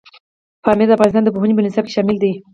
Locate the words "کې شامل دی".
1.85-2.33